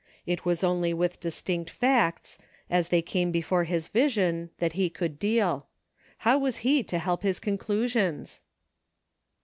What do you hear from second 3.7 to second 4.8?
vision, that